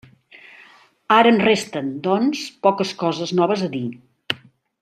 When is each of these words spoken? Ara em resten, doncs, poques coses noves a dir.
Ara 1.15 1.31
em 1.33 1.37
resten, 1.43 1.91
doncs, 2.09 2.43
poques 2.69 2.97
coses 3.05 3.37
noves 3.43 3.67
a 3.69 3.73
dir. 3.79 3.87